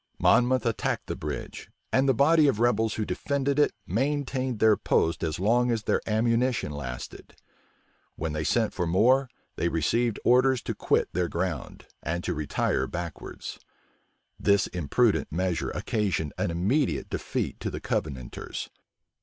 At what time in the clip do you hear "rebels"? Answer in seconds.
2.59-2.95